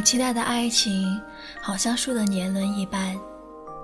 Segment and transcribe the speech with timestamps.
[0.00, 1.20] 我期待的爱情，
[1.60, 3.14] 好像树的年轮一般，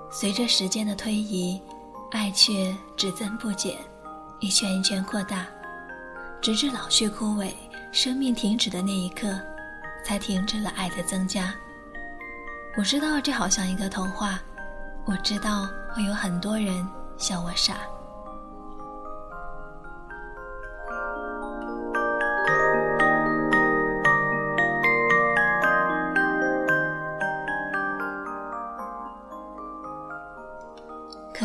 [0.09, 1.61] 随着时间的推移，
[2.09, 3.75] 爱却只增不减，
[4.39, 5.45] 一圈一圈扩大，
[6.41, 7.51] 直至老去枯萎，
[7.91, 9.27] 生命停止的那一刻，
[10.03, 11.53] 才停止了爱的增加。
[12.79, 14.39] 我知道这好像一个童话，
[15.05, 16.83] 我知道会有很多人
[17.15, 17.77] 笑我傻。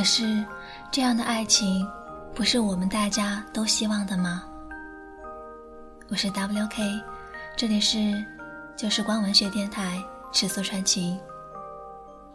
[0.02, 0.44] 可是，
[0.90, 1.88] 这样的爱情，
[2.34, 4.42] 不是我们大家都希望的吗？
[6.08, 7.00] 我是 WK，
[7.56, 8.12] 这里是
[8.76, 11.16] 旧时光文学电台赤素传情。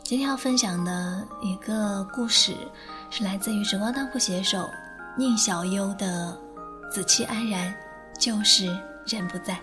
[0.02, 2.56] 今天要分享的一个故事，
[3.10, 4.70] 是来自于时光当铺写手
[5.18, 6.40] 宁小优的
[6.90, 7.76] 《子期安然，
[8.18, 8.68] 就是
[9.06, 9.56] 人不在》。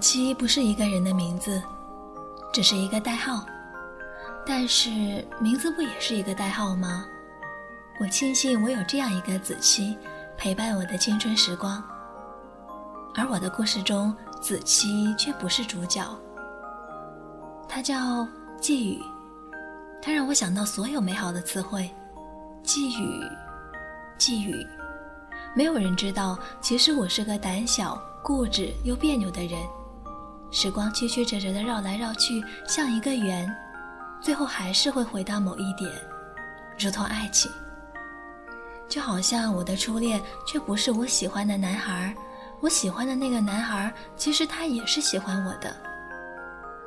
[0.00, 1.62] 子期不是一个人的名字，
[2.54, 3.44] 只是一个代号。
[4.46, 4.90] 但是
[5.38, 7.04] 名字不也是一个代号吗？
[8.00, 9.94] 我庆幸我有这样一个子期，
[10.38, 11.84] 陪伴我的青春时光。
[13.14, 16.02] 而我的故事中，子期却不是主角。
[17.68, 18.26] 他叫
[18.58, 19.02] 季雨，
[20.00, 21.90] 他让我想到所有美好的词汇。
[22.62, 23.22] 季雨，
[24.16, 24.66] 季雨，
[25.54, 28.02] 没有人知道，其实我是个胆小。
[28.22, 29.58] 固执又别扭的人，
[30.50, 33.48] 时光曲曲折折的绕来绕去，像一个圆，
[34.20, 35.90] 最后还是会回到某一点，
[36.78, 37.50] 如同爱情。
[38.88, 42.14] 就好像我的初恋却不是我喜欢的男孩，
[42.60, 45.74] 我喜欢的那个男孩，其实他也是喜欢我的，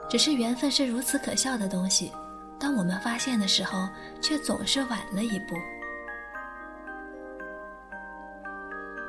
[0.10, 2.12] 只是缘分是如此可笑的东西，
[2.60, 3.88] 当我们发现的时候，
[4.22, 5.56] 却总是晚了一步。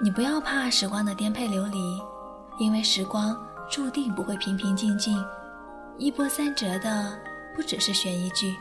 [0.00, 2.00] 你不要怕时光的颠沛流离。
[2.56, 3.36] 因为时光
[3.70, 5.24] 注定不会平平静静，
[5.98, 7.18] 一波三折的
[7.54, 8.54] 不只是悬疑剧。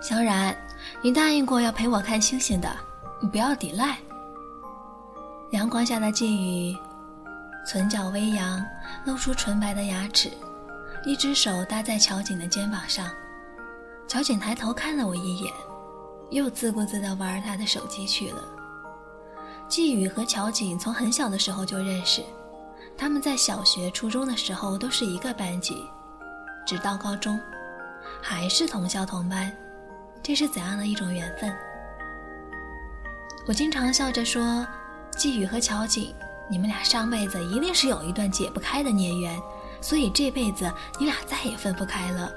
[0.00, 0.54] 小冉，
[1.00, 2.68] 你答应过要陪我看星星的，
[3.20, 3.96] 你不要抵赖。
[5.52, 6.76] 阳光下的寄语。
[7.66, 8.64] 唇角微扬，
[9.04, 10.30] 露出纯白的牙齿，
[11.04, 13.10] 一只手搭在乔锦的肩膀上。
[14.06, 15.52] 乔锦抬头看了我一眼，
[16.30, 18.44] 又自顾自地玩他的手机去了。
[19.66, 22.22] 季宇和乔锦从很小的时候就认识，
[22.98, 25.88] 他们在小学、初中的时候都是一个班级，
[26.66, 27.40] 直到高中，
[28.20, 29.50] 还是同校同班。
[30.22, 31.50] 这是怎样的一种缘分？
[33.46, 34.66] 我经常笑着说，
[35.16, 36.14] 季宇和乔锦。
[36.48, 39.40] 你们俩上辈子一定是有一段解不开的孽缘，
[39.80, 42.30] 所以这辈子你俩再也分不开了。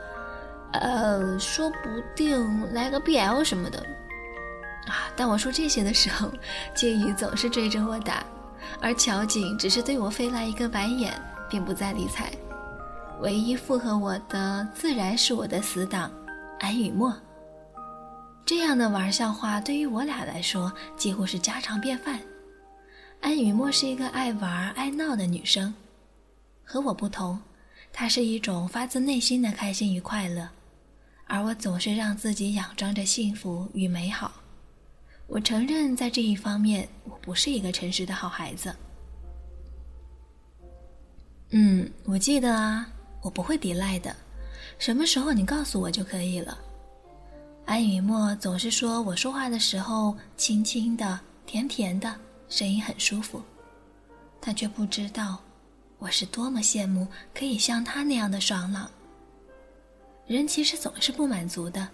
[0.73, 1.75] 呃，说不
[2.16, 3.79] 定来个 BL 什么的。
[4.88, 5.12] 啊！
[5.18, 6.31] 当我说这些的时候，
[6.73, 8.23] 金宇总是追着我打，
[8.81, 11.13] 而乔景只是对我飞来一个白眼，
[11.50, 12.31] 并不再理睬。
[13.19, 16.09] 唯一附和我的，自然是我的死党
[16.59, 17.13] 安雨墨。
[18.45, 22.18] 这样的玩笑话对于我俩来说，几乎是家常便饭。
[23.19, 25.73] 安雨墨是一个爱玩爱闹的女生，
[26.63, 27.39] 和我不同，
[27.91, 30.47] 她是一种发自内心的开心与快乐，
[31.25, 34.31] 而我总是让自己佯装着幸福与美好。
[35.27, 38.74] 我承认，在这一方面，我不是一个诚实的好孩子。
[41.50, 42.88] 嗯，我记得啊，
[43.21, 44.15] 我不会抵赖的，
[44.80, 46.57] 什么时候你告诉我就可以了。
[47.65, 52.15] 安雨墨总是说我说话的时候轻轻的、甜甜的。
[52.49, 53.41] 声音很舒服，
[54.39, 55.41] 他却不知道，
[55.99, 58.89] 我是多么羡慕可以像他那样的爽朗。
[60.25, 61.88] 人其实总是不满足的，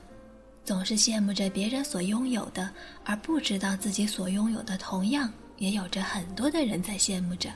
[0.64, 2.70] 总是羡慕着别人所拥有的，
[3.04, 7.50] 而不知道自己所拥有的同样也有着很多的人在羡慕着。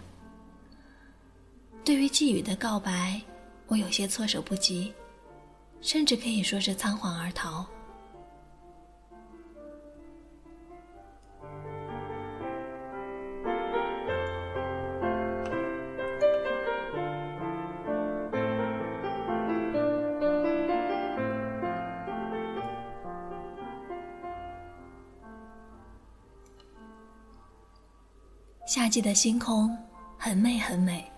[1.84, 3.22] 对于季语的告白，
[3.68, 4.94] 我有些措手不及，
[5.82, 7.66] 甚至可以说是仓皇而逃。
[28.88, 29.78] 夏季的星空
[30.18, 31.12] 很美很美。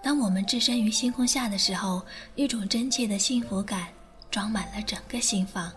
[0.00, 2.00] 当我们置身于星空下的时候，
[2.36, 3.88] 一种真切的幸福感
[4.30, 5.72] 装满了整个心房。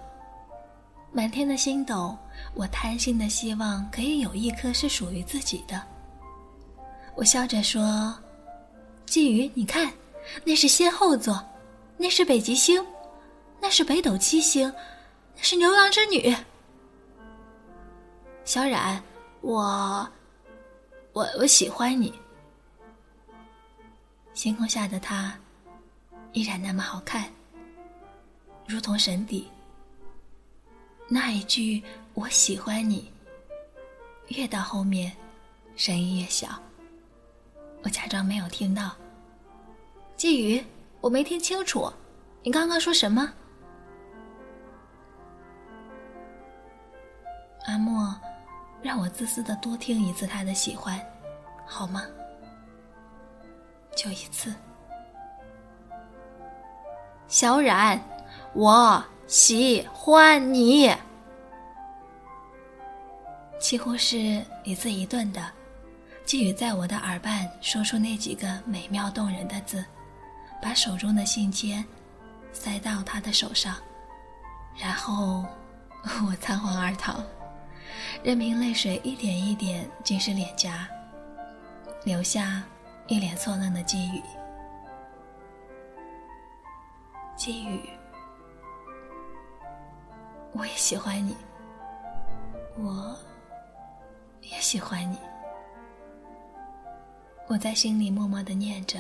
[1.12, 2.16] 满天的星斗，
[2.54, 5.82] 我贪心的希望可以有一颗是属于自己的。
[7.16, 8.16] 我笑着说
[9.08, 9.92] ：“季宇，你看，
[10.44, 11.44] 那是仙后座，
[11.98, 12.86] 那是北极星，
[13.60, 14.72] 那是北斗七星，
[15.36, 16.36] 那是牛郎织女。”
[18.46, 19.02] 小冉，
[19.42, 20.08] 我，
[21.18, 22.14] 我我喜欢你。
[24.36, 25.34] 星空下的他，
[26.32, 27.28] 依然那么好看，
[28.68, 29.50] 如同神邸。
[31.08, 31.82] 那一句
[32.14, 33.12] “我喜欢你”，
[34.30, 35.12] 越到后面，
[35.76, 36.50] 声音越小。
[37.82, 38.96] 我假装没有听到。
[40.16, 40.64] 季宇，
[41.02, 41.92] 我没听清楚，
[42.44, 43.34] 你刚刚说什么？
[47.66, 48.16] 阿莫，
[48.82, 51.00] 让我自私的多听一次他的喜欢，
[51.66, 52.04] 好吗？
[53.96, 54.54] 就一次，
[57.28, 58.00] 小冉，
[58.54, 60.96] 我喜欢你。
[63.60, 65.44] 几乎是一字一顿的，
[66.24, 69.84] 寄语在我的耳畔说出那几个美妙动人的字，
[70.62, 71.84] 把手中的信笺
[72.54, 73.76] 塞到他的手上，
[74.78, 75.44] 然后
[76.28, 77.16] 我仓皇而逃，
[78.24, 80.88] 任凭泪水一点一点浸湿脸颊，
[82.04, 82.64] 留下。
[83.10, 84.22] 一脸错愣的季宇，
[87.38, 87.80] 季宇，
[90.52, 91.34] 我也喜欢你，
[92.76, 93.18] 我
[94.42, 95.18] 也喜欢你，
[97.48, 99.00] 我在心里默默的念着，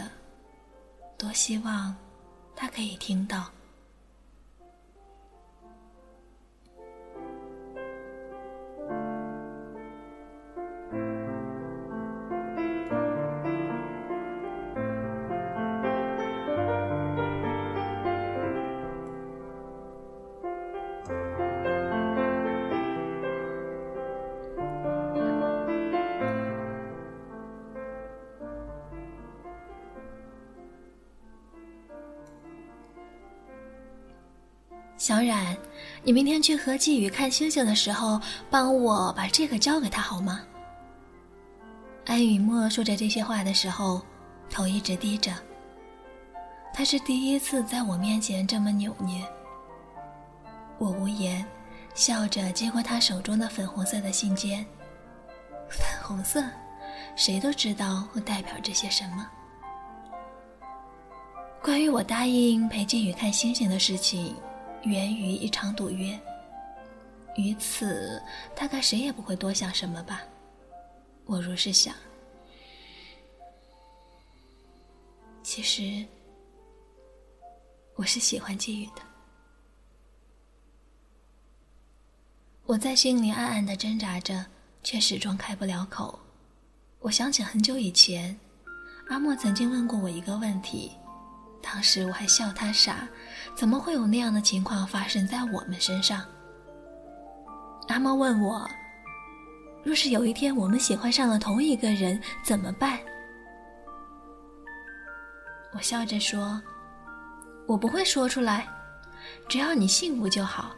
[1.17, 1.93] 多希望
[2.55, 3.51] 他可以听到。
[36.17, 38.19] 明天去和季宇看星星的时候，
[38.49, 40.41] 帮我把这个交给他好吗？
[42.07, 44.01] 安雨墨说着这些话的时候，
[44.49, 45.31] 头一直低着。
[46.73, 49.23] 他是第一次在我面前这么扭捏。
[50.79, 51.45] 我无言，
[51.93, 54.65] 笑着接过他手中的粉红色的信笺。
[55.69, 56.43] 粉红色，
[57.15, 59.29] 谁都知道会代表着些什么。
[61.61, 64.35] 关于我答应陪季宇看星星的事情。
[64.87, 66.17] 源于一场赌约，
[67.35, 68.21] 于此
[68.55, 70.23] 大概谁也不会多想什么吧。
[71.25, 71.93] 我如是想。
[75.43, 76.05] 其实，
[77.95, 79.01] 我是喜欢季宇的。
[82.65, 84.45] 我在心里暗暗的挣扎着，
[84.83, 86.17] 却始终开不了口。
[86.99, 88.37] 我想起很久以前，
[89.09, 90.91] 阿莫曾经问过我一个问题。
[91.61, 93.07] 当时我还笑他傻，
[93.55, 96.23] 怎么会有那样的情况发生在我们身上？
[97.89, 98.69] 阿猫问我
[99.83, 102.99] ：“若是有一天我们喜欢上了同一个人，怎么办？”
[105.73, 106.61] 我笑着说
[107.67, 108.67] ：“我不会说出来，
[109.47, 110.75] 只要你幸福就好。”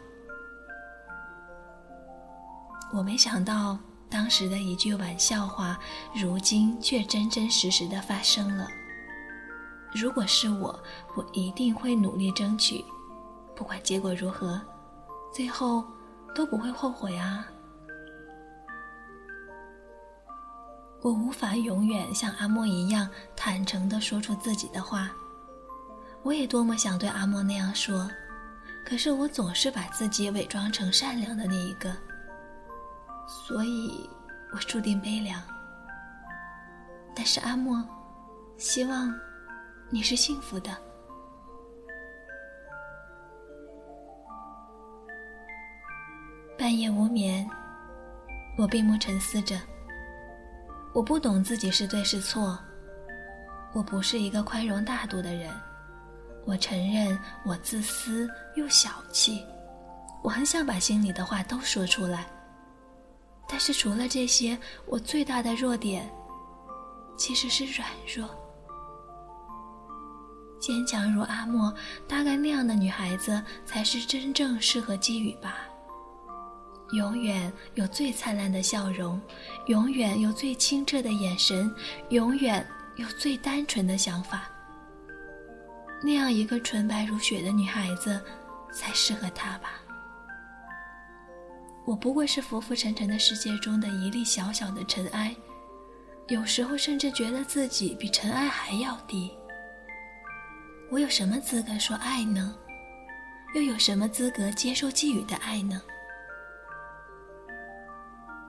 [2.92, 3.78] 我没想到
[4.10, 5.80] 当时的一句玩笑话，
[6.16, 8.68] 如今却真真实实的发生了。
[9.94, 10.80] 如果是我，
[11.16, 12.86] 我一定会努力争取，
[13.56, 14.62] 不管结果如何，
[15.34, 15.84] 最后
[16.36, 17.46] 都不会后悔啊！
[21.02, 25.10] 我无法永远像阿莫一样坦诚地说出自己的话，
[26.22, 28.08] 我也多么想对阿莫那样说，
[28.86, 31.92] 可是我总是把自己伪装成善良的那一个，
[33.28, 34.08] 所以
[34.54, 35.42] 我注定悲凉。
[37.16, 37.84] 但是阿莫，
[38.58, 39.12] 希望。
[39.92, 40.70] 你是幸福的。
[46.56, 47.50] 半夜无眠，
[48.56, 49.60] 我闭目沉思着。
[50.94, 52.60] 我不懂自己是对是错，
[53.74, 55.52] 我不是一个宽容大度的人。
[56.46, 59.44] 我承认我自私又小气，
[60.22, 62.28] 我很想把心里的话都说出来。
[63.48, 64.56] 但是除了这些，
[64.86, 66.08] 我最大的弱点
[67.18, 68.30] 其实是软弱。
[70.60, 71.74] 坚强如阿莫，
[72.08, 75.58] 大概那样的女孩子才是真正适合季雨吧。
[76.92, 79.22] 永远有最灿烂的笑容，
[79.68, 81.74] 永远有最清澈的眼神，
[82.10, 82.66] 永远
[82.98, 84.50] 有最单纯的想法。
[86.02, 88.20] 那样一个纯白如雪的女孩子，
[88.74, 89.74] 才适合他吧。
[91.86, 95.36] 我不过是浮浮沉沉的世界中的一粒小小的尘埃，
[96.28, 99.32] 有时候甚至觉得自己比尘埃还要低。
[100.92, 102.56] 我有什么资格说爱呢？
[103.54, 105.80] 又有什么资格接受寄予的爱呢？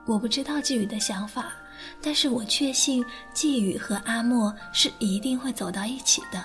[0.07, 1.53] 我不知道寄予的想法，
[2.01, 6.43] 但是我确信寄予和阿莫是一定会走到一起的。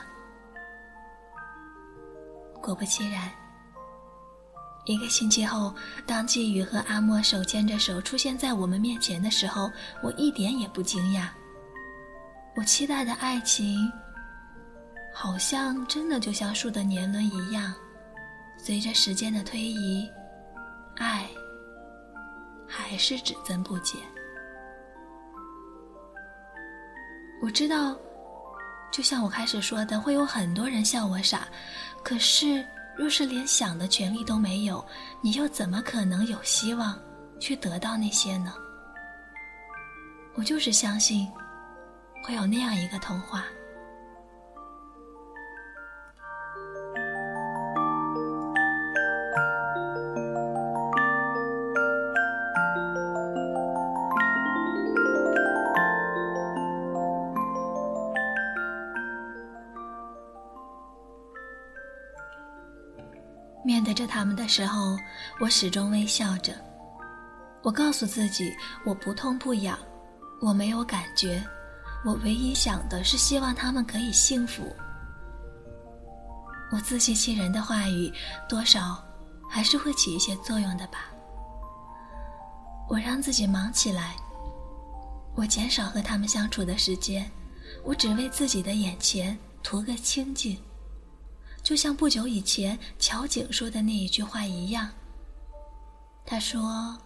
[2.60, 3.30] 果不其然，
[4.84, 5.74] 一个星期后，
[6.04, 9.70] 当季宇和阿莫手牵着手出现在我们面前的时候，
[10.02, 11.28] 我一点也不惊讶。
[12.54, 13.90] 我期待的爱情，
[15.18, 17.72] 好像真的就像树的年轮一样。
[18.58, 20.06] 随着时间的推移，
[20.96, 21.26] 爱
[22.68, 23.98] 还是只增不减。
[27.40, 27.96] 我知道，
[28.92, 31.48] 就像我开始说的，会有很多人笑我傻。
[32.04, 32.62] 可是，
[32.94, 34.84] 若是连想的权利都没有，
[35.22, 36.94] 你又怎么可能有希望
[37.40, 38.52] 去得到那些呢？
[40.34, 41.26] 我就是相信，
[42.22, 43.46] 会有那样一个童话。
[63.66, 64.96] 面对着他们的时候，
[65.40, 66.54] 我始终微笑着。
[67.64, 68.54] 我告诉自己，
[68.84, 69.76] 我不痛不痒，
[70.40, 71.44] 我没有感觉，
[72.04, 74.72] 我唯一想的是希望他们可以幸福。
[76.70, 78.12] 我自欺欺人的话语，
[78.48, 79.04] 多少
[79.50, 81.06] 还是会起一些作用的吧。
[82.88, 84.14] 我让自己忙起来，
[85.34, 87.28] 我减少和他们相处的时间，
[87.82, 90.56] 我只为自己的眼前图个清静。
[91.66, 94.88] 就像不久以前乔景说的那一句话一样。
[96.24, 96.96] 他说：“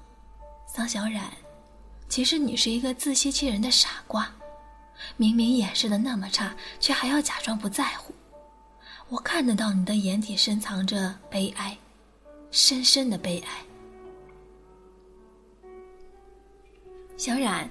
[0.68, 1.32] 桑小冉，
[2.10, 4.30] 其实你是一个自欺欺人的傻瓜，
[5.16, 8.14] 明明掩饰的那么差，却还要假装不在乎。
[9.08, 11.74] 我看得到你的眼底深藏着悲哀，
[12.50, 13.64] 深深的悲哀。”
[17.16, 17.66] 小冉，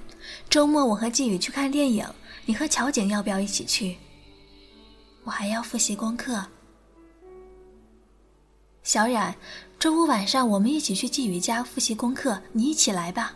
[0.50, 2.04] 周末我和季宇去看电影，
[2.48, 3.96] 你和乔景要不要一起去？
[5.24, 6.44] 我还要复习功课。
[8.90, 9.36] 小冉，
[9.78, 13.36] 周五晚上我们一起去季宇家复习功课，你一起来吧。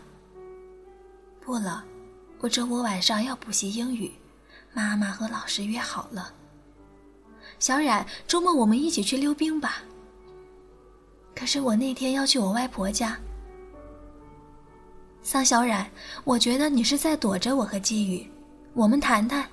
[1.40, 1.84] 不了，
[2.40, 4.10] 我周五晚上要补习英语，
[4.72, 6.34] 妈妈和老师约好了。
[7.60, 9.84] 小冉，周末我们一起去溜冰吧。
[11.36, 13.16] 可是我那天要去我外婆家。
[15.22, 15.88] 桑小冉，
[16.24, 18.28] 我觉得你是在躲着我和季宇，
[18.72, 19.48] 我们谈谈。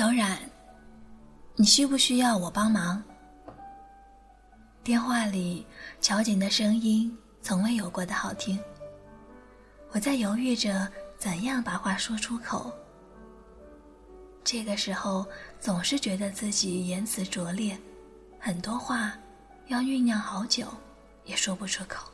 [0.00, 0.38] 小冉，
[1.56, 3.02] 你需不需要我帮忙？
[4.82, 5.66] 电话里
[6.00, 8.58] 乔景的声音从未有过的好听。
[9.90, 12.72] 我在犹豫着怎样把话说出口。
[14.42, 15.26] 这个时候
[15.60, 17.78] 总是觉得自己言辞拙劣，
[18.38, 19.12] 很多话
[19.66, 20.66] 要酝酿好久
[21.26, 22.10] 也说不出口。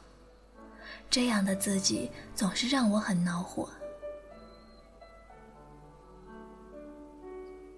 [1.09, 3.71] 这样的自己总是让我很恼火。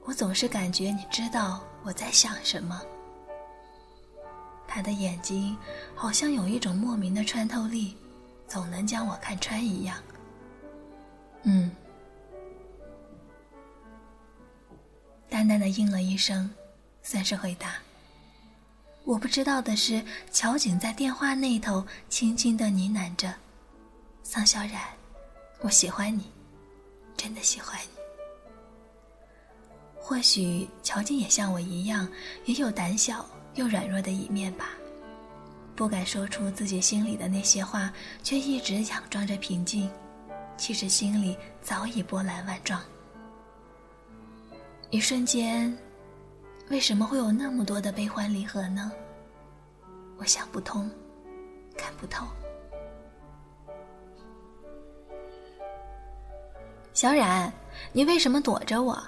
[0.09, 2.81] 我总是感觉你知道我在想什么。
[4.67, 5.55] 他的眼睛
[5.95, 7.95] 好像有一种莫名的穿透力，
[8.47, 10.03] 总能将我看穿一样。
[11.43, 11.71] 嗯，
[15.29, 16.51] 淡淡的应了一声，
[17.03, 17.75] 算是回答。
[19.05, 23.35] 我不知道的是，乔景在电话那头轻轻的呢喃着
[24.25, 24.81] ：“桑小冉，
[25.61, 26.33] 我喜欢你，
[27.15, 27.98] 真的喜欢你。”
[30.09, 32.09] 或许乔静也像我一样，
[32.47, 34.71] 也有胆小又软弱的一面吧，
[35.77, 39.91] 不敢说出自己心里的那些话，却一直佯装着平静，
[40.57, 42.81] 其实心里早已波澜万丈。
[44.89, 45.77] 一瞬间，
[46.71, 48.91] 为什么会有那么多的悲欢离合呢？
[50.17, 50.91] 我想不通，
[51.77, 52.27] 看不透。
[56.95, 57.53] 小冉，
[57.93, 58.99] 你为什么躲着我？”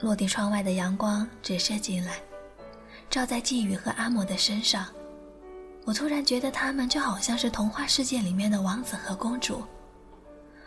[0.00, 2.20] 落地窗外的阳光直射进来，
[3.08, 4.86] 照在季雨和阿莫的身上。
[5.84, 9.62] 我突然觉得他们就好像是童话世界里面的王子和公主，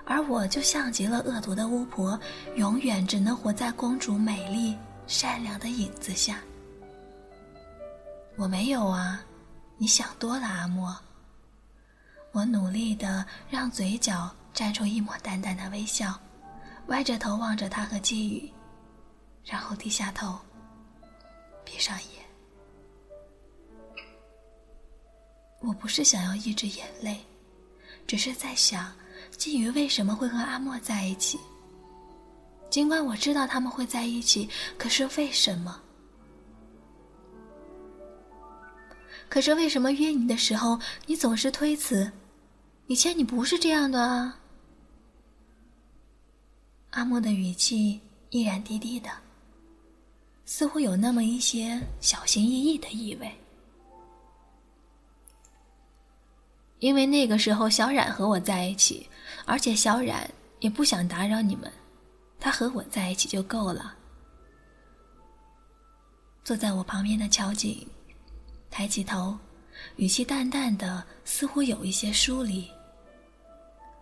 [0.06, 2.20] 而我就像极了恶毒的巫婆，
[2.56, 6.40] 永远只能活在公主美丽善良的影子下。
[8.36, 9.22] 我没有啊，
[9.78, 10.96] 你想多了，阿莫。
[12.32, 16.14] 我努力的让嘴角绽出一抹淡淡的微笑，
[16.88, 18.52] 歪着头望着他和季雨，
[19.50, 20.38] 然后低下头，
[21.64, 22.26] 闭上眼。
[25.62, 27.20] 我不是想要抑制眼泪，
[28.06, 28.94] 只是在想，
[29.32, 31.40] 季雨为什么会和阿莫在一起？
[32.70, 35.82] 尽管我知道他们会在一起，可是为什么？
[39.30, 42.12] 可是为什么约你的时候，你总是推辞？
[42.88, 44.40] 以前你不是这样的啊。
[46.92, 48.00] 阿莫的语气
[48.30, 49.10] 依然低低的，
[50.48, 53.30] 似乎有那么一些小心翼翼的意味。
[56.80, 59.10] 因为那个时候小冉和我在一起，
[59.46, 60.28] 而且小冉
[60.62, 61.70] 也不想打扰你们，
[62.40, 63.94] 他和我在一起就够了。
[66.46, 67.86] 坐在我旁边的乔景
[68.72, 69.38] 抬起头，
[69.98, 72.72] 语气淡淡的，似乎有一些疏离。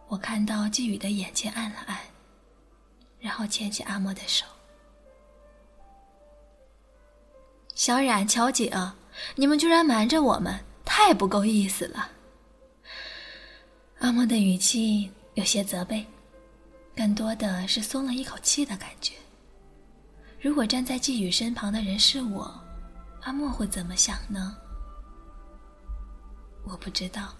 [0.07, 1.97] 我看到季雨的眼睛暗了暗，
[3.19, 4.45] 然后牵起阿莫的手。
[7.75, 8.71] 小冉、乔景，
[9.35, 12.09] 你们居然瞒着我们，太不够意思了。
[13.99, 16.05] 阿莫的语气有些责备，
[16.95, 19.13] 更多的是松了一口气的感觉。
[20.39, 22.49] 如果站在季雨身旁的人是我，
[23.23, 24.55] 阿莫会怎么想呢？
[26.63, 27.35] 我不知道，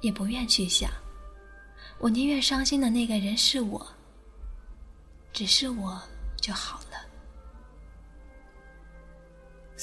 [0.00, 0.90] 也不愿去想。
[1.98, 3.86] 我宁愿伤心的那个人是我，
[5.32, 6.02] 只是我
[6.40, 6.91] 就好了。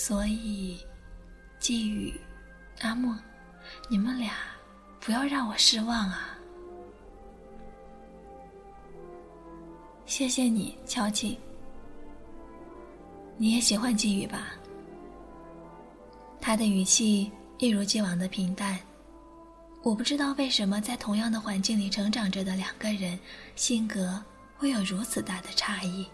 [0.02, 0.80] 所以，
[1.60, 2.18] 季雨、
[2.80, 3.14] 阿莫，
[3.90, 4.32] 你们俩。
[5.02, 6.38] 不要让我失望啊！
[10.06, 11.38] 谢谢你，乔静。
[13.38, 14.54] 你也喜欢季雨吧？
[16.40, 18.80] 他的语气一如既往的平淡。
[19.84, 23.20] 我不知道为什么在同样的环境里成长着的两个人，
[23.58, 24.24] 性格
[24.58, 26.08] 会有如此大的差异。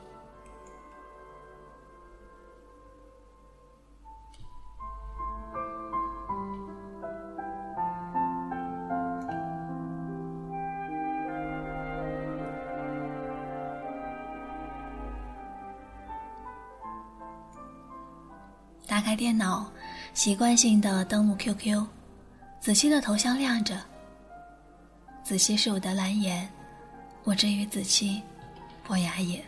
[18.95, 19.69] 打开电脑，
[20.13, 21.85] 习惯性的登录 QQ，
[22.61, 23.77] 子期的头像亮着。
[25.21, 26.49] 子期是我的蓝颜，
[27.25, 28.21] 我之于子期，
[28.85, 29.43] 伯牙也。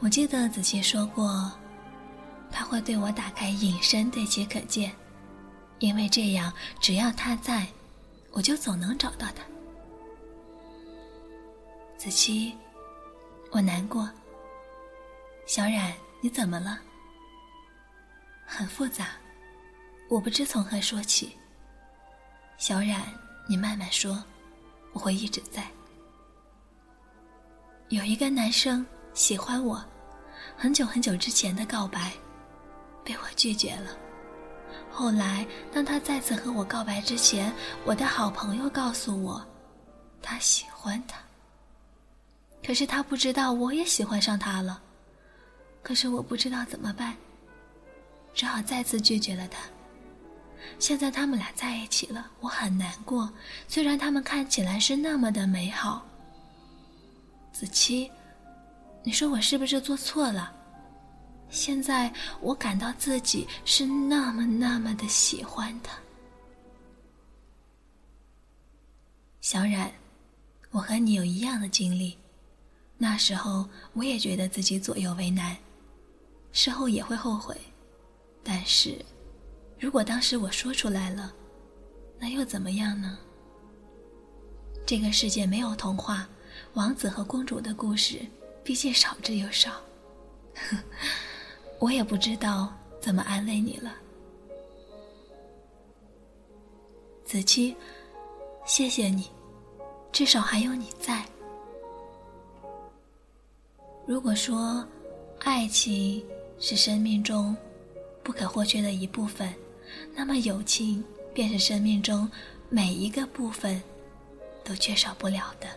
[0.00, 1.52] 我记得子期说过，
[2.50, 4.90] 他会对我打开隐身对其可见，
[5.78, 7.64] 因为这样只要他在，
[8.32, 9.44] 我就总能找到他。
[11.96, 12.54] 子期，
[13.52, 14.10] 我难过。
[15.46, 16.80] 小冉，你怎么了？
[18.46, 19.08] 很复杂，
[20.08, 21.36] 我不知从何说起。
[22.56, 23.02] 小冉，
[23.46, 24.22] 你慢慢说，
[24.92, 25.66] 我会一直在。
[27.88, 29.84] 有一个男生喜欢我，
[30.56, 32.12] 很久很久之前的告白，
[33.04, 33.96] 被我拒绝了。
[34.90, 37.52] 后来，当他再次和我告白之前，
[37.84, 39.44] 我的好朋友告诉我，
[40.22, 41.18] 他喜欢他。
[42.64, 44.80] 可是他不知道我也喜欢上他了，
[45.82, 47.14] 可是我不知道怎么办。
[48.36, 49.58] 只好再次拒绝了他。
[50.78, 53.32] 现在他们俩在一起了，我很难过。
[53.66, 56.06] 虽然他们看起来是那么的美好。
[57.50, 58.10] 子期，
[59.02, 60.54] 你说我是不是做错了？
[61.48, 65.96] 现在我感到自己是那么那么的喜欢他。
[69.40, 69.90] 小冉，
[70.70, 72.18] 我和你有一样的经历，
[72.98, 75.56] 那时候我也觉得自己左右为难，
[76.52, 77.56] 事后也会后悔。
[78.48, 78.96] 但是，
[79.76, 81.34] 如果当时我说出来了，
[82.16, 83.18] 那又怎么样呢？
[84.86, 86.28] 这个世界没有童话，
[86.74, 88.20] 王子和公主的故事
[88.62, 89.82] 毕竟少之又少。
[91.80, 93.92] 我也不知道怎么安慰你了，
[97.24, 97.74] 子期，
[98.64, 99.28] 谢谢你，
[100.12, 101.26] 至少还有你在。
[104.06, 104.86] 如果说，
[105.40, 106.24] 爱情
[106.60, 107.54] 是生命中。
[108.26, 109.54] 不可或缺的一部分，
[110.12, 112.28] 那么友情便是生命中
[112.68, 113.80] 每一个部分
[114.64, 115.68] 都缺少不了的。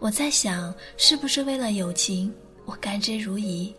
[0.00, 3.72] 我在想，是不是为了友情，我甘之如饴？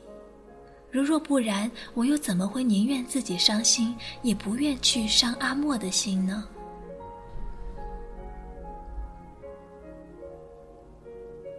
[0.90, 6.48] 如若不然，我又怎么会宁愿自己伤心，也不愿去伤阿莫的心呢？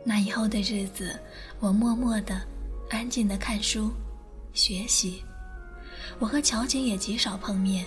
[0.02, 1.14] 那以后的日子，
[1.60, 2.40] 我默默的、
[2.88, 3.90] 安静的看书、
[4.54, 5.22] 学习。
[6.18, 7.84] 我和乔景也极少碰面。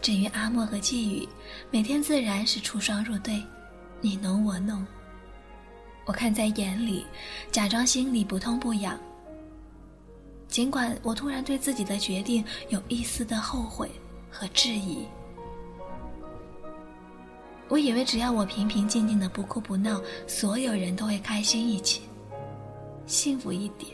[0.00, 1.28] 至于阿莫和季雨，
[1.70, 3.42] 每天自然是出双入对，
[4.00, 4.86] 你侬我侬。
[6.04, 7.06] 我看在眼里，
[7.50, 8.98] 假装心里不痛不痒。
[10.46, 13.90] 尽管我突然对自己的决定有一丝的后悔
[14.30, 15.06] 和质疑。
[17.68, 22.02] 我以为只要我平平静静的不哭不闹，所有人都会开心一起，
[23.06, 23.90] 幸福一点。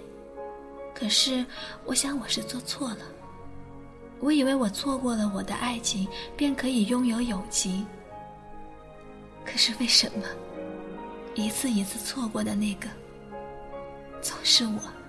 [0.92, 1.46] 可是，
[1.86, 2.98] 我想我是做错了。
[4.20, 6.06] 我以为我错过了我的爱情，
[6.36, 7.86] 便可以拥有友情。
[9.44, 10.24] 可是为什么，
[11.34, 12.86] 一次一次错过的那个，
[14.20, 14.99] 总是我？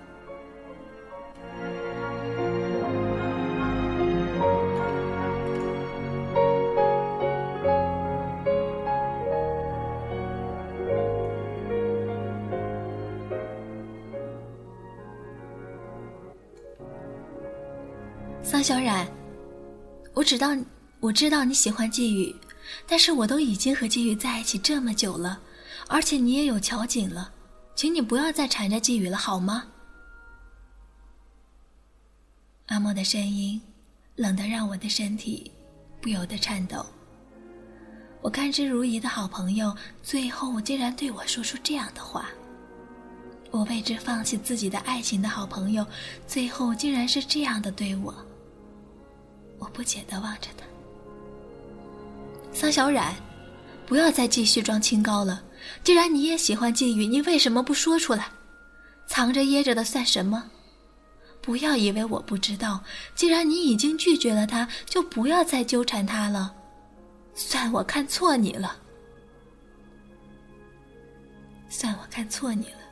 [18.62, 19.06] 小冉，
[20.14, 20.56] 我知道，
[21.00, 22.34] 我知道你喜欢季雨，
[22.86, 25.40] 但是我都已经和季雨在一起这么久了，
[25.88, 27.32] 而且你也有乔景了，
[27.74, 29.64] 请你不要再缠着季雨了，好吗？
[32.66, 33.60] 阿莫的声音
[34.14, 35.50] 冷得让我的身体
[36.00, 36.86] 不由得颤抖。
[38.20, 42.30] 我甘之如饴的好朋友，最后竟然对我说出这样的话。
[43.50, 45.84] 我为之放弃自己的爱情的好朋友，
[46.28, 48.14] 最后竟然是这样的对我。
[49.62, 50.64] 我不解地望着他，
[52.52, 53.14] 桑小冉，
[53.86, 55.40] 不要再继续装清高了。
[55.84, 58.26] 既然你也喜欢季雨，你为什么不说出来？
[59.06, 60.50] 藏着掖着的算什么？
[61.40, 62.82] 不要以为我不知道。
[63.14, 66.52] 既然你已经拒绝了他，就不要再纠缠他了。
[67.32, 68.76] 算我看错你了，
[71.68, 72.82] 算我看错你了，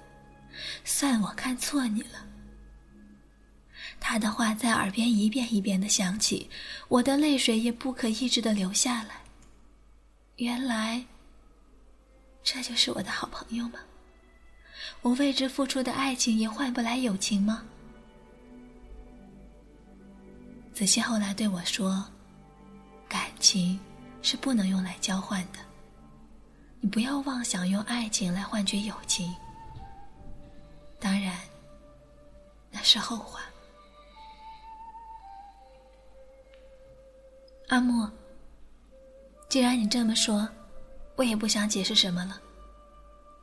[0.84, 2.29] 算我看错你了。
[4.00, 6.48] 他的话在耳边一遍一遍的响起，
[6.88, 9.20] 我的泪水也不可抑制的流下来。
[10.36, 11.04] 原来，
[12.42, 13.78] 这就是我的好朋友吗？
[15.02, 17.62] 我为之付出的爱情也换不来友情吗？
[20.72, 22.02] 子熙后来对我说
[23.06, 23.78] ：“感情
[24.22, 25.58] 是不能用来交换的，
[26.80, 29.32] 你不要妄想用爱情来换取友情。
[30.98, 31.38] 当然，
[32.70, 33.42] 那是后话。”
[37.70, 38.10] 阿莫，
[39.48, 40.48] 既然你这么说，
[41.14, 42.36] 我也不想解释什么了。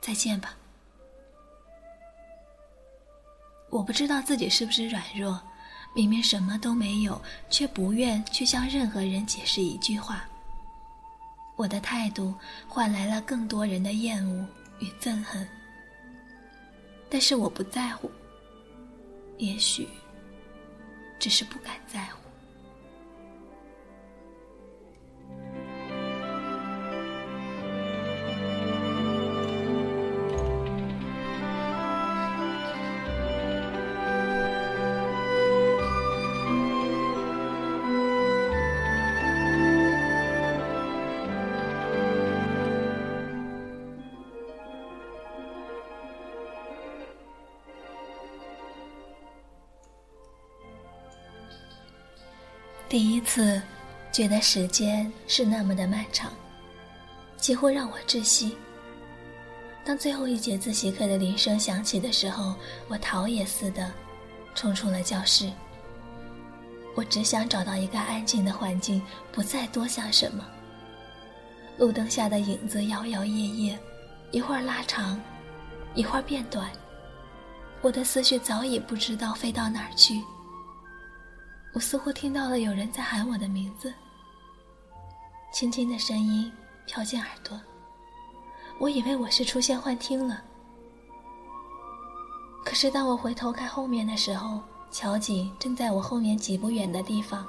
[0.02, 0.54] 再见吧。
[3.70, 5.42] 我不知道自己是不是软弱，
[5.96, 10.28] 明明什么都没有，却不愿去向任何人解释一句话。
[11.56, 12.36] 我的态度
[12.68, 14.46] 换来了更多人的厌恶
[14.80, 15.48] 与憎恨，
[17.10, 18.12] 但是我不在乎，
[19.38, 19.88] 也许
[21.18, 22.27] 只是不敢在乎。
[52.90, 53.62] 第一次，
[54.18, 56.34] 觉得时间是那么的漫长，
[57.38, 58.58] 几乎让我窒息。
[59.86, 62.56] 当最后一节自习课的铃声响起的时候，
[62.88, 63.94] 我逃也似的
[64.56, 65.52] 冲出了教室。
[66.96, 70.44] 我只想找到一个安静的环境，不再多想什么。
[71.78, 73.78] 路灯下的影子摇摇曳曳，
[74.32, 75.22] 一会儿拉长，
[75.94, 76.68] 一会儿变短，
[77.84, 80.20] 我的思绪早已不知道飞到哪儿去。
[81.72, 83.94] 我似乎听到了有人在喊我的名字，
[85.52, 86.52] 轻轻的声音
[86.86, 87.60] 飘进耳朵。
[88.80, 90.44] 我以为我是出现幻听了，
[92.64, 97.46] 可是当我回头看后面的时候，乔锦正在我后面几步远的地方，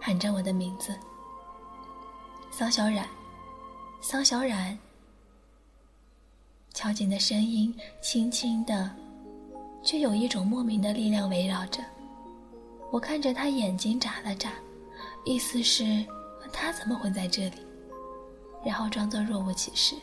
[0.00, 0.94] 喊着我的名字
[2.50, 3.06] ：“桑小冉，
[4.00, 4.78] 桑小冉。”
[6.72, 8.90] 乔锦的声音轻轻的，
[9.82, 11.84] 却有一种莫名的力量围绕着。
[12.90, 14.54] 我看着他眼睛眨了眨，
[15.24, 16.04] 意思是
[16.54, 17.56] 他怎么会在这里？
[18.64, 19.94] 然后装作若无其事。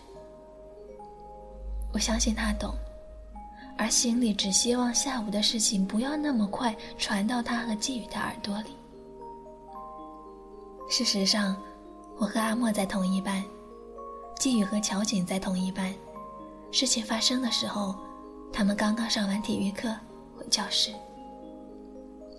[1.93, 2.75] 我相信他懂，
[3.77, 8.75] 而心里只希望下午的事情不要那么快传到他和季宇的耳朵里。
[10.89, 11.55] 事实上，
[12.17, 13.43] 我和阿莫在同一班，
[14.37, 15.93] 季宇和乔景在同一班。
[16.71, 17.95] 事情发生的时候，
[18.53, 19.93] 他们刚刚上完体育课
[20.37, 20.93] 回教室，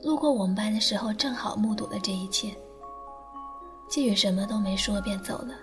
[0.03, 2.55] 路过我们班的时候，正好目睹了这一切。
[3.93, 5.55] 季宇什么都没说便走了，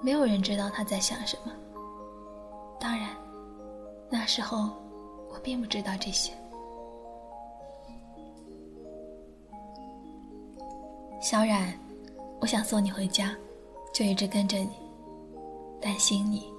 [0.00, 1.50] 没有人知道他在想什么。
[2.78, 3.08] 当然，
[4.08, 4.70] 那时候
[5.28, 6.32] 我并不知道这些。
[11.20, 11.76] 小冉，
[12.40, 13.34] 我想送你回家，
[13.92, 14.70] 就一直跟着你，
[15.80, 16.54] 担心你。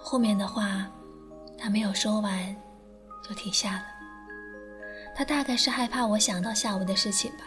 [0.00, 0.88] 后面的话，
[1.58, 2.56] 他没有说完，
[3.28, 3.82] 就停下了。
[5.12, 7.44] 他大概是害怕我想到下午的事情吧。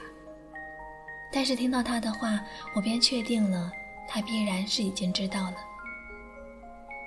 [1.32, 2.40] 但是听到他的话，
[2.76, 3.72] 我便确定了，
[4.08, 5.56] 他必然是已经知道了。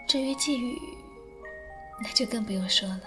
[0.06, 0.78] 至于寄语，
[2.02, 3.00] 那就更不用说了。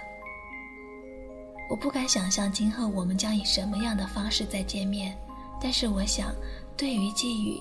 [1.70, 5.18] 我不敢想象今后我们将以什么样的方式再见面，
[5.60, 6.34] 但是我想，
[6.78, 7.60] 对于寄语，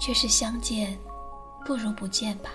[0.00, 0.98] 却是相见
[1.64, 2.50] 不如不见吧。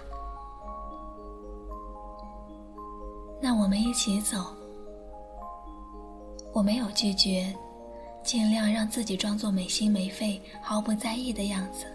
[3.41, 4.53] 那我们一起走。
[6.51, 7.55] 我没有拒绝。
[8.29, 11.87] 尽量让自己装作没心没肺、毫不在意的样子。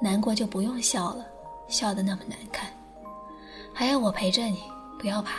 [0.00, 1.24] 难过就不用笑了，
[1.68, 2.68] 笑得那么难看，
[3.72, 4.58] 还要我陪着你，
[4.98, 5.38] 不要怕。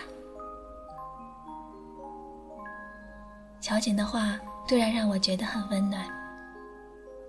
[3.60, 4.40] 乔锦的话
[4.70, 6.06] 突然让我觉得很温暖。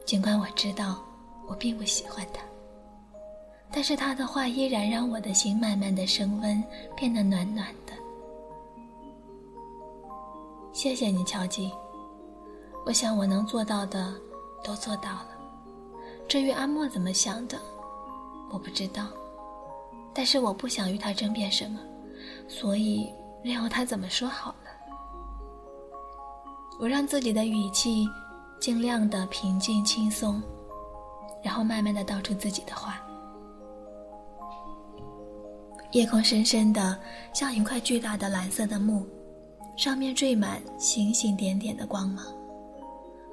[0.07, 1.03] 尽管我知道
[1.49, 2.41] 我并不喜欢他，
[3.73, 6.63] 但是他的话依然让我的心慢慢的升温，
[6.95, 8.04] 变得暖暖的。
[10.75, 11.71] 谢谢你，乔吉。
[12.85, 14.13] 我想我能做到的
[14.65, 15.29] 都做到了。
[16.27, 17.57] 至于阿莫怎么想的，
[18.51, 19.07] 我不知道。
[20.13, 21.79] 但是我不想与他争辩什么，
[22.49, 23.09] 所以
[23.45, 24.71] 任由他怎么说好了。
[26.81, 28.05] 我让自己的语气
[28.61, 30.43] 尽量的平静轻松，
[31.41, 33.01] 然后慢慢的道出自己的话。
[35.93, 36.99] 夜空深深的，
[37.33, 39.07] 像一块巨大的蓝色的幕。
[39.77, 42.25] 上面缀满星星点点的光芒，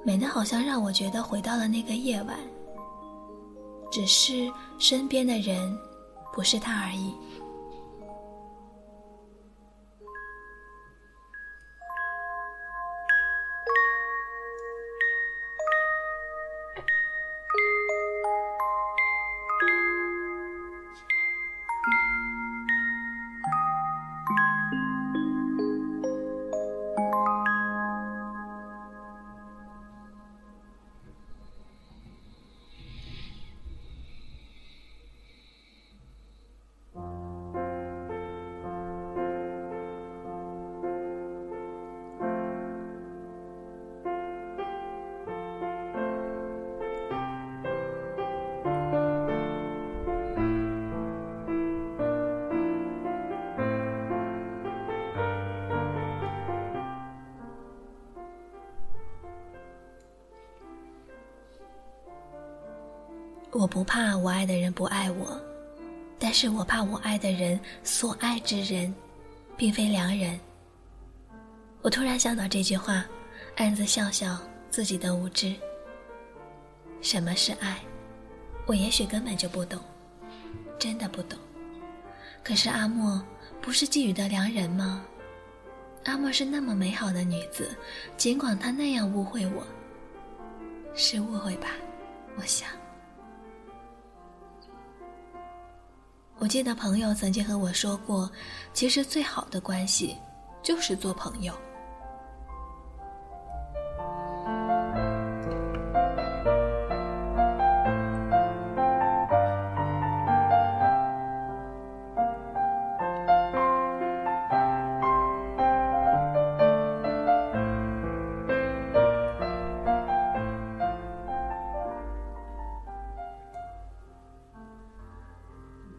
[0.04, 2.36] 美得好像让我觉得回到了那个夜晚。
[3.90, 5.78] 只是身边的人
[6.32, 7.14] 不是他而已。
[63.62, 65.40] 我不怕我爱的人不爱我，
[66.18, 68.92] 但是我怕我爱的人所爱之人，
[69.56, 70.36] 并非良人。
[71.80, 73.04] 我突然想到这句话，
[73.58, 74.36] 暗自笑笑
[74.68, 75.54] 自己的无知。
[77.02, 77.78] 什么是爱？
[78.66, 79.80] 我也许根本就不懂，
[80.76, 81.38] 真的不懂。
[82.42, 83.24] 可是阿莫
[83.60, 85.04] 不是寄予的良人吗？
[86.06, 87.70] 阿莫是那么美好的女子，
[88.16, 89.64] 尽管她那样误会我，
[90.96, 91.68] 是误会吧？
[92.36, 92.68] 我想。
[96.42, 98.28] 我记得朋友曾经和我说过，
[98.74, 100.16] 其实最好的关系
[100.60, 101.54] 就是做朋友。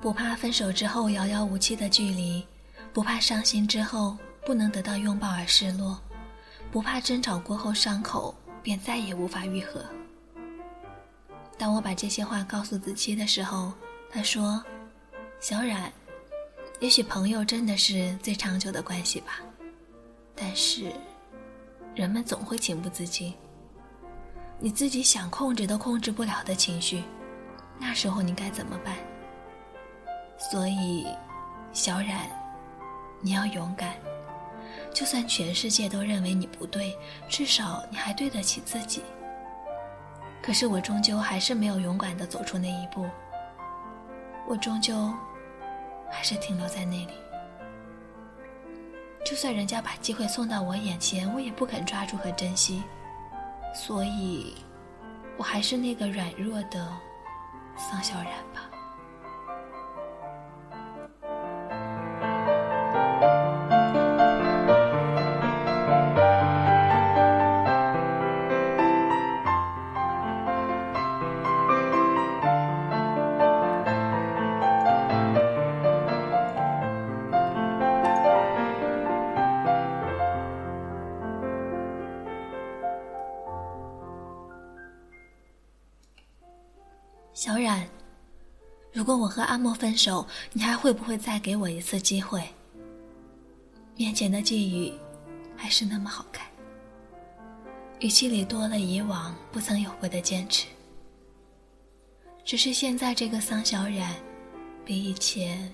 [0.04, 2.46] 不怕分手之后遥遥无期的距离，
[2.92, 5.98] 不怕伤心之后不能得到拥抱而失落，
[6.70, 9.82] 不怕争吵过后伤口便再也无法愈合。
[11.58, 13.72] 当我把这些话告诉子期的时候，
[14.12, 14.62] 他说
[15.40, 15.90] ：“小冉，
[16.82, 19.40] 也许朋友真的是最长久的关系吧，
[20.36, 20.92] 但是
[21.96, 23.34] 人们总会情不自禁，
[24.60, 27.06] 你自己想控制都控制不了的情绪，
[27.80, 28.98] 那时候你该怎么办？
[30.38, 31.08] 所以，
[31.72, 32.30] 小冉，
[33.22, 33.94] 你要勇敢。
[34.94, 39.04] 就算全世界都认为你不对，至少你还对得起自己。
[40.42, 43.10] 可是我终究还是没有勇敢地走出那一步。
[44.46, 45.12] 我终究
[46.12, 47.14] 还是停留在那里。
[49.26, 52.84] 就算人家把机会送到我眼前，我也不肯抓住和珍惜。
[53.74, 54.56] 所以，
[55.38, 56.88] 我还是那个软弱的
[57.78, 58.70] 桑小冉吧。
[89.04, 92.42] 如果我和阿莫分手，你还会不会再给我一次机会？
[93.98, 94.94] 面前的寄语
[95.58, 96.48] 还是那么好看，
[98.00, 100.68] 语气里多了以往不曾有过的坚持。
[102.46, 104.16] 只是现在这个桑小冉，
[104.86, 105.70] 比以前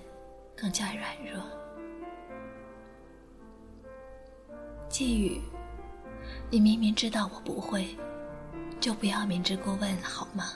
[0.56, 1.40] 更加软弱。
[4.88, 5.40] 寄语，
[6.50, 7.96] 你明明知道我不会，
[8.80, 10.46] 就不要明知故问了，好吗？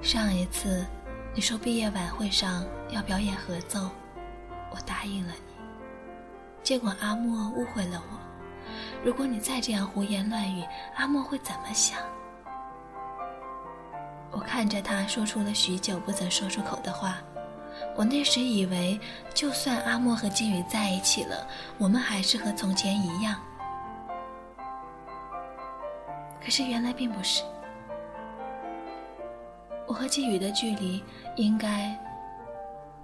[0.00, 0.86] 上一次，
[1.34, 3.90] 你说毕业晚会上要表演合奏，
[4.70, 5.54] 我答应了你。
[6.62, 8.18] 结果阿莫误会了我。
[9.04, 10.64] 如果你再这样胡言乱语，
[10.96, 12.00] 阿莫会怎么想？
[14.30, 17.18] 我看着他说出了许久不曾说出口的话。
[17.94, 19.00] 我那时以为，
[19.32, 21.46] 就算阿莫和金宇在一起了，
[21.78, 23.40] 我们还是和从前一样。
[26.42, 27.44] 可是原来并不是。
[29.98, 31.02] 和季宇的距离
[31.34, 31.92] 应该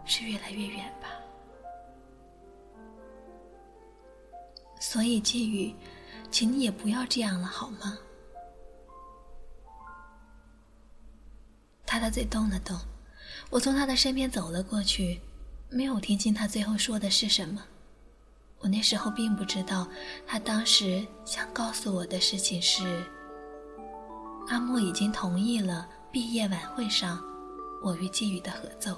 [0.05, 1.09] 是越来越远吧，
[4.79, 5.75] 所以季宇，
[6.31, 7.99] 请你也不要这样了，好吗？
[11.85, 12.79] 他的嘴动了动，
[13.51, 15.21] 我从他的身边走了过去，
[15.71, 17.61] 没有听清他最后说的是什么。
[18.61, 19.89] 我那时候并不知道，
[20.29, 23.05] 他当时想告诉我的事情是，
[24.47, 25.89] 阿莫已经同意了。
[26.15, 27.21] 毕业晚会上，
[27.83, 28.97] 我与季宇的合奏，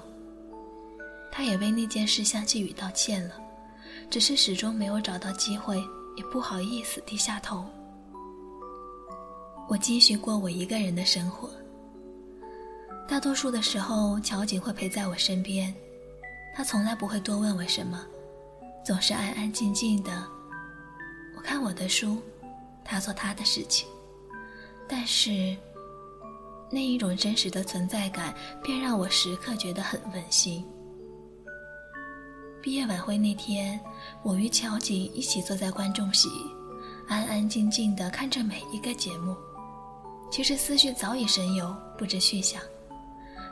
[1.31, 3.41] 他也为那件事向季宇道歉了，
[4.07, 5.83] 只是始终没有找到机会，
[6.15, 7.65] 也不好意思低下头。
[9.67, 11.49] 我继续过我一个人的生活。
[13.07, 15.73] 大多数的时候，乔景会陪在我身边，
[16.55, 17.99] 他从来不会多问我什么，
[18.85, 20.23] 总是安安静静的。
[21.35, 22.21] 我看我的书，
[22.85, 23.87] 他做他的事情，
[24.87, 25.57] 但是。
[26.69, 30.65] 那一种真实的存在感，便让我时刻觉得很温馨。
[32.61, 33.79] 毕业晚会那天，
[34.23, 36.27] 我与乔景一起坐在观众席，
[37.07, 39.35] 安安静静地看着每一个节目。
[40.29, 42.61] 其实思绪早已神游，不知去向。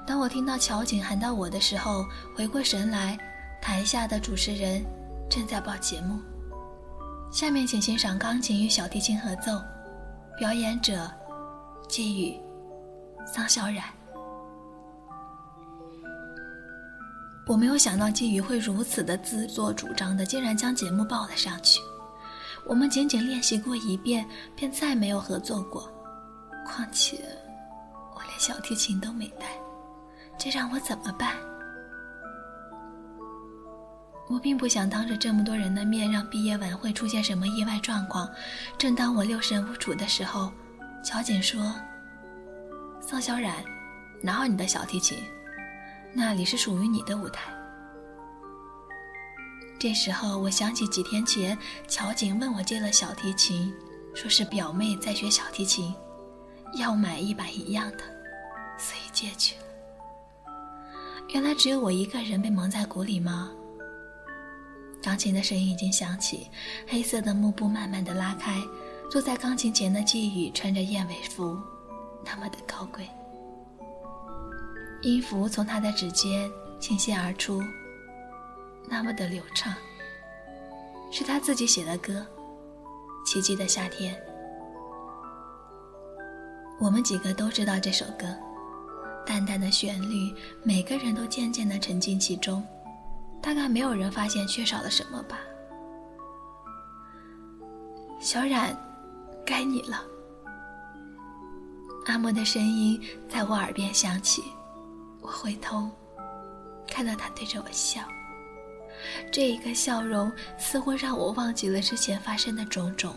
[0.05, 3.17] 当我听到乔景喊到我的时候，回过神来，
[3.61, 4.83] 台下的主持人
[5.29, 6.19] 正在报节目。
[7.31, 9.61] 下面请欣赏钢琴与小提琴合奏，
[10.37, 11.09] 表演者：
[11.87, 12.44] 季宇。
[13.25, 13.83] 桑小冉，
[17.47, 21.81] 我没有想到季宇会如此的自作主张的，竟然将节目报了上去。
[22.65, 25.91] 我们仅仅练习过一遍，便再没有合作过。
[26.65, 27.17] 况且，
[28.15, 29.47] 我连小提琴都没带，
[30.37, 31.35] 这让我怎么办？
[34.27, 38.27] 我并不想当着这么多人的面让毕业晚会出现什么意外状况。
[38.77, 40.51] 正当我六神无主的时候，
[41.03, 41.61] 乔锦说。
[43.07, 43.63] 桑小冉，
[44.19, 45.19] 拿好你的小提琴，
[46.11, 47.53] 那里是属于你的舞台。
[49.77, 51.55] 这时候，我想起几天前
[51.87, 53.71] 乔景问我借了小提琴，
[54.15, 55.93] 说是表妹在学小提琴，
[56.79, 57.99] 要买一把一样的，
[58.79, 59.61] 所以借去了。
[61.29, 63.51] 原来只有我一个人被蒙在鼓里吗？
[65.03, 66.49] 钢琴的声音已经响起，
[66.87, 68.59] 黑色的幕布慢慢的拉开，
[69.11, 71.55] 坐在钢琴前的季雨穿着燕尾服。
[72.25, 73.07] 那么的高贵，
[75.01, 77.61] 音符从他的指尖倾泻而出，
[78.89, 79.73] 那么的流畅。
[81.11, 82.13] 是他自己写的歌，
[83.25, 84.13] 《奇迹的夏天》。
[86.79, 88.25] 我们几个都知道这首歌，
[89.25, 92.61] 淡淡的旋律，每个人都渐渐的沉浸其中。
[93.41, 95.39] 大概没有人发现缺少了什么吧。
[98.19, 98.75] 小冉，
[99.45, 100.03] 该你了。
[102.05, 104.43] 阿莫的声音在我耳边响起，
[105.21, 105.89] 我回头，
[106.87, 108.01] 看到他对着我笑。
[109.31, 113.15] 这一个笑容似乎让我忘记了之前发生的种种。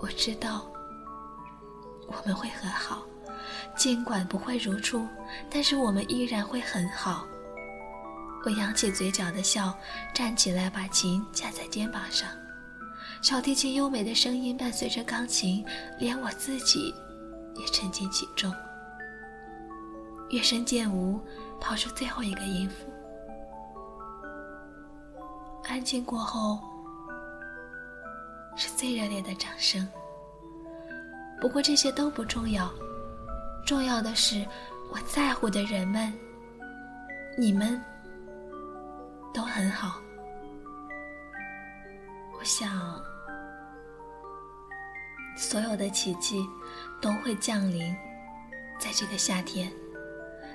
[0.00, 0.70] 我知道，
[2.06, 3.02] 我们会和好，
[3.74, 5.06] 尽管不会如初，
[5.50, 7.26] 但是我们依然会很好。
[8.44, 9.72] 我扬起嘴角的笑，
[10.12, 12.28] 站起来，把琴架在肩膀上。
[13.22, 15.64] 小提琴优美的声音伴随着钢琴，
[15.98, 16.92] 连我自己
[17.56, 18.52] 也沉浸其中。
[20.30, 21.20] 乐声渐无，
[21.60, 22.88] 抛出最后一个音符。
[25.64, 26.58] 安静过后，
[28.56, 29.86] 是最热烈的掌声。
[31.40, 32.70] 不过这些都不重要，
[33.66, 34.46] 重要的是
[34.90, 36.12] 我在乎的人们，
[37.36, 37.80] 你们
[39.34, 40.00] 都很好。
[42.38, 43.11] 我想。
[45.36, 46.44] 所有的奇迹
[47.00, 47.94] 都会降临
[48.78, 49.72] 在这个夏天。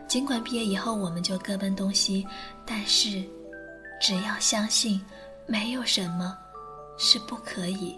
[0.08, 2.26] 尽管毕业以后我们就各奔东西，
[2.66, 3.24] 但是
[4.02, 5.04] 只要相信，
[5.46, 6.38] 没有什么
[6.98, 7.98] 是不可以。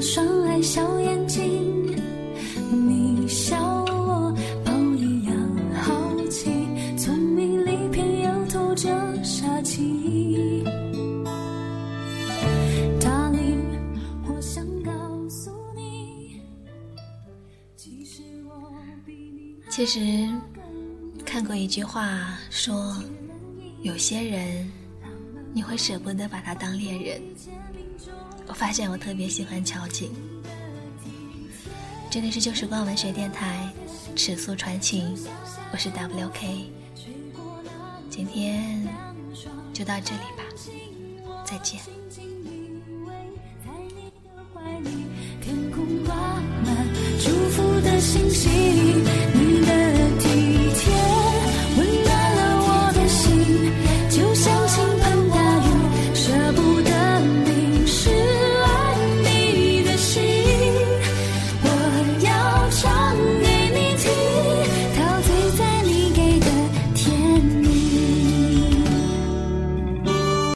[0.00, 1.96] 双爱笑眼睛，
[2.70, 4.32] 你笑我
[4.64, 5.34] 宝一样
[5.74, 6.50] 好奇，
[6.96, 8.88] 聪明里偏又透着
[9.24, 10.62] 傻气。
[13.00, 13.58] Darling，
[14.26, 14.92] 我想告
[15.28, 16.40] 诉你，
[17.76, 18.72] 其实我
[19.04, 20.00] 比你其实
[21.24, 22.96] 看过一句话说，
[23.82, 24.70] 有些人。
[25.54, 27.20] 你会舍不得把他当恋人。
[28.58, 30.08] 发现我特别喜欢乔姐，
[32.10, 33.72] 这里是旧时光文学电台，
[34.16, 35.16] 尺素传情，
[35.70, 36.68] 我是 w k
[38.10, 38.84] 今天
[39.72, 40.42] 就到这里吧。
[41.44, 41.78] 再见。
[43.64, 44.90] 在你的怀里，
[45.40, 46.16] 天空挂
[46.66, 46.88] 满
[47.20, 48.67] 祝福的星星。